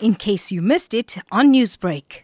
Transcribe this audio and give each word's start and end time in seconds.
in 0.00 0.14
case 0.14 0.50
you 0.50 0.62
missed 0.62 0.94
it 0.94 1.16
on 1.30 1.52
Newsbreak. 1.52 2.22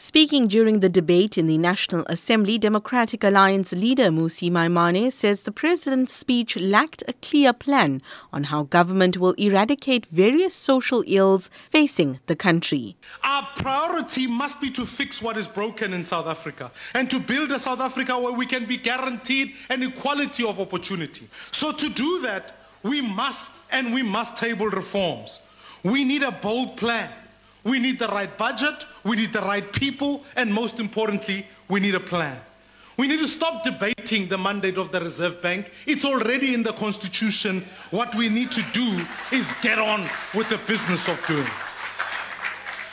Speaking 0.00 0.46
during 0.46 0.78
the 0.78 0.88
debate 0.88 1.36
in 1.36 1.48
the 1.48 1.58
National 1.58 2.04
Assembly, 2.06 2.56
Democratic 2.56 3.24
Alliance 3.24 3.72
leader 3.72 4.10
Mmusi 4.10 4.48
Maimane 4.48 5.12
says 5.12 5.42
the 5.42 5.50
president's 5.50 6.14
speech 6.14 6.56
lacked 6.56 7.02
a 7.08 7.14
clear 7.14 7.52
plan 7.52 8.00
on 8.32 8.44
how 8.44 8.62
government 8.62 9.16
will 9.16 9.32
eradicate 9.32 10.06
various 10.12 10.54
social 10.54 11.02
ills 11.08 11.50
facing 11.70 12.20
the 12.26 12.36
country. 12.36 12.96
Our 13.24 13.42
priority 13.56 14.28
must 14.28 14.60
be 14.60 14.70
to 14.70 14.86
fix 14.86 15.20
what 15.20 15.36
is 15.36 15.48
broken 15.48 15.92
in 15.92 16.04
South 16.04 16.28
Africa 16.28 16.70
and 16.94 17.10
to 17.10 17.18
build 17.18 17.50
a 17.50 17.58
South 17.58 17.80
Africa 17.80 18.16
where 18.16 18.32
we 18.32 18.46
can 18.46 18.66
be 18.66 18.76
guaranteed 18.76 19.52
an 19.68 19.82
equality 19.82 20.44
of 20.46 20.60
opportunity. 20.60 21.26
So 21.50 21.72
to 21.72 21.88
do 21.88 22.20
that, 22.22 22.54
we 22.84 23.00
must 23.00 23.50
and 23.72 23.92
we 23.92 24.04
must 24.04 24.36
table 24.36 24.66
reforms. 24.66 25.40
We 25.84 26.04
need 26.04 26.22
a 26.22 26.32
bold 26.32 26.76
plan. 26.76 27.10
We 27.64 27.78
need 27.78 27.98
the 27.98 28.08
right 28.08 28.34
budget, 28.38 28.86
we 29.04 29.16
need 29.16 29.32
the 29.32 29.42
right 29.42 29.70
people, 29.72 30.24
and 30.36 30.52
most 30.52 30.80
importantly, 30.80 31.46
we 31.68 31.80
need 31.80 31.94
a 31.94 32.00
plan. 32.00 32.40
We 32.96 33.06
need 33.06 33.20
to 33.20 33.28
stop 33.28 33.62
debating 33.62 34.26
the 34.28 34.38
mandate 34.38 34.78
of 34.78 34.90
the 34.90 35.00
Reserve 35.00 35.42
Bank. 35.42 35.70
It's 35.86 36.04
already 36.04 36.54
in 36.54 36.62
the 36.62 36.72
Constitution. 36.72 37.64
What 37.90 38.14
we 38.14 38.28
need 38.28 38.50
to 38.52 38.62
do 38.72 39.04
is 39.32 39.54
get 39.60 39.78
on 39.78 40.00
with 40.34 40.48
the 40.48 40.58
business 40.66 41.08
of 41.08 41.24
doing. 41.26 41.46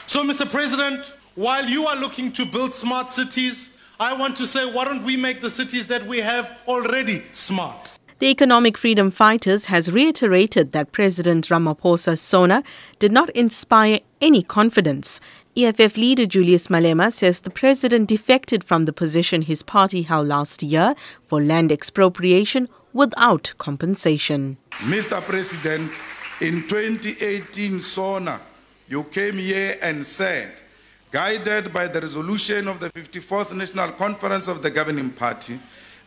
So, 0.08 0.24
Mr. 0.24 0.50
President, 0.50 1.12
while 1.36 1.66
you 1.66 1.88
are 1.88 1.96
looking 1.96 2.32
to 2.34 2.46
build 2.46 2.74
smart 2.74 3.12
cities, 3.12 3.78
I 4.00 4.14
want 4.14 4.36
to 4.38 4.46
say, 4.46 4.70
why 4.70 4.86
don't 4.86 5.04
we 5.04 5.16
make 5.16 5.42
the 5.42 5.50
cities 5.50 5.88
that 5.88 6.06
we 6.06 6.20
have 6.20 6.60
already 6.68 7.24
smart? 7.32 7.95
The 8.20 8.28
Economic 8.28 8.78
Freedom 8.78 9.12
Fighters 9.12 9.66
has 9.66 9.92
reiterated 9.92 10.72
that 10.72 10.94
President 10.94 11.50
Ramaphosa 11.50 12.18
Sona 12.18 12.64
did 12.98 13.12
not 13.12 13.30
inspire 13.32 14.00
any 14.22 14.42
confidence. 14.42 15.20
EFF 15.58 15.98
leader 15.98 16.26
Julius 16.26 16.70
Malema 16.70 17.12
says 17.12 17.42
the 17.42 17.50
president 17.50 18.08
defected 18.08 18.64
from 18.64 18.86
the 18.86 18.94
position 18.94 19.42
his 19.42 19.64
party 19.64 20.04
held 20.04 20.30
last 20.30 20.64
year 20.64 20.96
for 21.28 21.44
land 21.44 21.74
expropriation 21.74 22.70
without 22.94 23.54
compensation. 23.58 24.56
Mr. 24.84 25.22
President, 25.22 25.92
in 26.40 26.66
2018, 26.70 27.82
Sona, 27.82 28.40
you 28.88 29.04
came 29.04 29.38
here 29.38 29.78
and 29.82 30.06
said, 30.06 30.54
guided 31.12 31.74
by 31.74 31.90
the 31.90 32.00
resolution 32.00 32.70
of 32.70 32.80
the 32.80 32.90
54th 32.92 33.54
National 33.54 33.90
Conference 33.92 34.48
of 34.48 34.62
the 34.62 34.70
governing 34.72 35.10
party, 35.10 35.60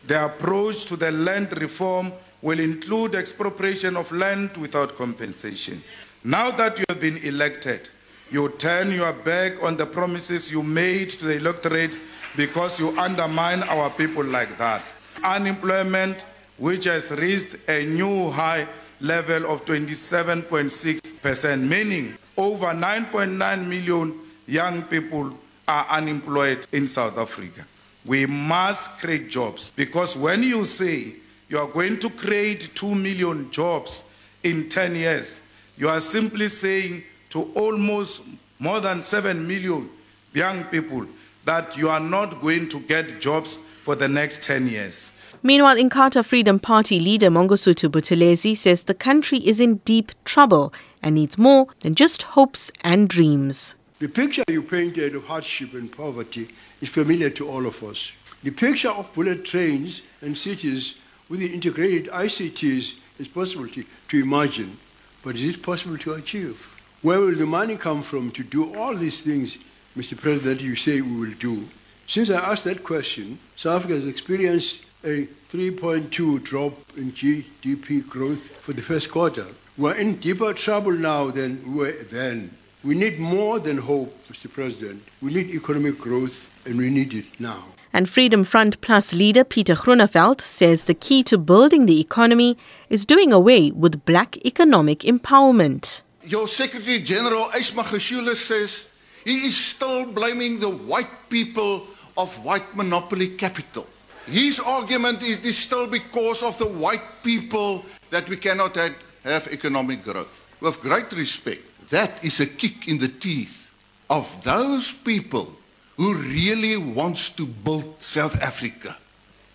the 0.07 0.25
approach 0.25 0.85
to 0.85 0.95
the 0.95 1.11
land 1.11 1.59
reform 1.59 2.11
will 2.41 2.59
include 2.59 3.15
expropriation 3.15 3.97
of 3.97 4.11
land 4.11 4.55
without 4.57 4.95
compensation. 4.95 5.81
Now 6.23 6.51
that 6.51 6.79
you 6.79 6.85
have 6.89 6.99
been 6.99 7.17
elected, 7.17 7.89
you 8.31 8.49
turn 8.49 8.91
your 8.91 9.13
back 9.13 9.61
on 9.63 9.77
the 9.77 9.85
promises 9.85 10.51
you 10.51 10.63
made 10.63 11.09
to 11.11 11.25
the 11.25 11.37
electorate 11.37 11.97
because 12.35 12.79
you 12.79 12.97
undermine 12.99 13.63
our 13.63 13.89
people 13.89 14.23
like 14.23 14.57
that. 14.57 14.81
Unemployment, 15.23 16.25
which 16.57 16.85
has 16.85 17.11
reached 17.11 17.57
a 17.67 17.85
new 17.85 18.29
high 18.29 18.67
level 19.01 19.45
of 19.51 19.65
27.6%, 19.65 21.61
meaning 21.61 22.17
over 22.37 22.67
9.9 22.67 23.65
million 23.65 24.19
young 24.47 24.83
people 24.83 25.33
are 25.67 25.85
unemployed 25.89 26.65
in 26.71 26.87
South 26.87 27.17
Africa. 27.17 27.65
We 28.05 28.25
must 28.25 28.99
create 28.99 29.29
jobs 29.29 29.71
because 29.75 30.17
when 30.17 30.43
you 30.43 30.65
say 30.65 31.13
you 31.49 31.57
are 31.57 31.67
going 31.67 31.99
to 31.99 32.09
create 32.09 32.69
2 32.75 32.95
million 32.95 33.51
jobs 33.51 34.03
in 34.43 34.69
10 34.69 34.95
years, 34.95 35.41
you 35.77 35.89
are 35.89 35.99
simply 35.99 36.47
saying 36.47 37.03
to 37.29 37.51
almost 37.55 38.23
more 38.59 38.79
than 38.79 39.01
7 39.01 39.47
million 39.47 39.89
young 40.33 40.63
people 40.65 41.05
that 41.45 41.77
you 41.77 41.89
are 41.89 41.99
not 41.99 42.41
going 42.41 42.67
to 42.67 42.79
get 42.81 43.19
jobs 43.19 43.57
for 43.57 43.95
the 43.95 44.07
next 44.07 44.43
10 44.43 44.67
years. 44.67 45.11
Meanwhile, 45.41 45.77
Inkatha 45.77 46.25
Freedom 46.25 46.59
Party 46.59 46.99
leader 46.99 47.29
Mangosuthu 47.29 47.89
Buthelezi 47.89 48.57
says 48.57 48.83
the 48.83 48.93
country 48.93 49.39
is 49.39 49.61
in 49.61 49.75
deep 49.85 50.11
trouble 50.25 50.73
and 51.01 51.15
needs 51.15 51.37
more 51.37 51.67
than 51.79 51.95
just 51.95 52.23
hopes 52.23 52.71
and 52.81 53.07
dreams. 53.07 53.75
The 53.99 54.07
picture 54.07 54.43
you 54.49 54.63
painted 54.63 55.13
of 55.13 55.25
hardship 55.25 55.73
and 55.73 55.91
poverty 55.91 56.47
is 56.81 56.87
familiar 56.87 57.29
to 57.31 57.49
all 57.49 57.65
of 57.65 57.83
us. 57.83 58.13
The 58.43 58.51
picture 58.51 58.89
of 58.89 59.13
bullet 59.13 59.43
trains 59.43 60.03
and 60.21 60.37
cities 60.37 61.01
with 61.27 61.41
the 61.41 61.53
integrated 61.53 62.07
ICTs 62.07 62.97
is 63.19 63.27
possible 63.27 63.67
to, 63.67 63.83
to 63.83 64.21
imagine, 64.21 64.77
but 65.21 65.35
is 65.35 65.49
it 65.49 65.61
possible 65.61 65.97
to 65.97 66.13
achieve? 66.13 66.79
Where 67.01 67.19
will 67.19 67.35
the 67.35 67.45
money 67.45 67.75
come 67.75 68.01
from 68.01 68.31
to 68.31 68.43
do 68.43 68.73
all 68.73 68.95
these 68.95 69.21
things, 69.21 69.57
Mr. 69.97 70.17
President, 70.17 70.61
you 70.61 70.77
say 70.77 71.01
we 71.01 71.19
will 71.19 71.35
do? 71.37 71.67
Since 72.07 72.29
I 72.29 72.51
asked 72.51 72.63
that 72.63 72.85
question, 72.85 73.37
South 73.57 73.81
Africa 73.81 73.95
has 73.95 74.07
experienced 74.07 74.85
a 75.03 75.27
3.2 75.51 76.41
drop 76.41 76.73
in 76.95 77.11
GDP 77.11 78.07
growth 78.07 78.39
for 78.39 78.71
the 78.71 78.81
first 78.81 79.11
quarter. 79.11 79.45
We're 79.77 79.95
in 79.95 80.15
deeper 80.15 80.53
trouble 80.53 80.93
now 80.93 81.31
than 81.31 81.73
we 81.73 81.79
were 81.79 81.91
then. 81.91 82.55
We 82.81 82.95
need 82.95 83.19
more 83.19 83.59
than 83.59 83.77
hope, 83.79 84.15
Mr. 84.29 84.49
President. 84.49 85.03
We 85.21 85.33
need 85.33 85.49
economic 85.49 85.97
growth, 85.97 86.47
and 86.65 86.77
we 86.77 86.89
need 86.89 87.13
it 87.13 87.37
now. 87.37 87.65
And 87.91 88.07
Freedom 88.07 88.45
Front 88.45 88.79
Plus 88.79 89.11
leader 89.11 89.43
Pieter 89.43 89.75
Groenewald 89.75 90.39
says 90.39 90.83
the 90.83 90.93
key 90.93 91.21
to 91.23 91.37
building 91.37 91.87
the 91.87 91.99
economy 91.99 92.57
is 92.89 93.05
doing 93.05 93.33
away 93.33 93.71
with 93.71 94.05
black 94.05 94.37
economic 94.45 94.99
empowerment. 94.99 96.01
Your 96.23 96.47
Secretary 96.47 96.99
General 96.99 97.49
Ace 97.53 97.71
Magashule 97.71 98.33
says 98.35 98.95
he 99.25 99.47
is 99.47 99.57
still 99.57 100.05
blaming 100.05 100.61
the 100.61 100.69
white 100.69 101.29
people 101.29 101.85
of 102.17 102.33
white 102.45 102.75
monopoly 102.77 103.35
capital. 103.35 103.87
His 104.25 104.61
argument 104.61 105.21
is 105.21 105.37
it 105.39 105.45
is 105.45 105.57
still 105.57 105.87
because 105.87 106.43
of 106.43 106.57
the 106.57 106.67
white 106.67 107.23
people 107.23 107.83
that 108.09 108.29
we 108.29 108.37
cannot 108.37 108.75
have, 108.75 108.95
have 109.25 109.47
economic 109.51 110.01
growth. 110.03 110.47
With 110.61 110.79
great 110.81 111.11
respect, 111.13 111.63
that 111.89 112.23
is 112.23 112.39
a 112.39 112.45
kick 112.45 112.87
in 112.87 112.97
the 112.97 113.07
teeth 113.07 113.73
of 114.09 114.43
those 114.43 114.91
people 114.91 115.53
who 115.97 116.13
really 116.15 116.77
wants 116.77 117.29
to 117.31 117.45
build 117.45 118.01
South 118.01 118.41
Africa. 118.41 118.95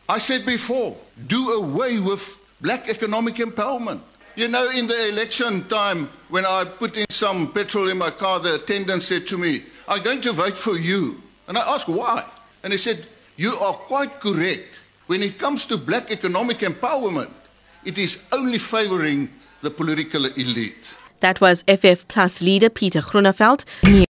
I 0.09 0.19
said 0.19 0.45
before, 0.45 0.97
do 1.27 1.53
away 1.53 1.99
with 1.99 2.39
black 2.61 2.89
economic 2.89 3.37
empowerment. 3.37 4.01
You 4.37 4.49
know, 4.49 4.69
in 4.69 4.87
the 4.87 5.09
election 5.09 5.65
time, 5.69 6.09
when 6.29 6.45
I 6.45 6.65
put 6.65 6.97
in 6.97 7.07
some 7.09 7.53
petrol 7.53 7.89
in 7.89 7.99
my 7.99 8.11
car, 8.11 8.41
the 8.41 8.57
attendant 8.57 9.03
said 9.03 9.27
to 9.29 9.39
me, 9.39 9.63
I'm 9.87 10.03
going 10.03 10.21
to 10.23 10.33
vote 10.33 10.59
for 10.59 10.77
you. 10.77 11.23
And 11.47 11.57
I 11.57 11.63
asked 11.75 11.89
why. 11.89 12.25
And 12.63 12.73
he 12.73 12.77
said, 12.77 13.07
You 13.37 13.57
are 13.59 13.75
quite 13.75 14.21
correct. 14.21 14.81
When 15.07 15.23
it 15.23 15.39
comes 15.39 15.67
to 15.67 15.77
black 15.77 16.11
economic 16.11 16.59
empowerment, 16.59 17.31
it 17.85 17.99
is 17.99 18.27
only 18.33 18.59
favoring 18.59 19.29
the 19.63 19.71
political 19.71 20.25
elite. 20.25 20.97
That 21.25 21.41
was 21.41 21.63
FF 21.63 22.07
Plus 22.07 22.43
leader 22.43 22.69
Pieter 22.69 23.01
Groenewald. 23.01 23.65